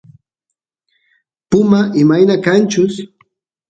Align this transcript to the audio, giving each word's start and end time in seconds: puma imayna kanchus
puma 1.49 1.79
imayna 2.01 2.35
kanchus 2.45 2.93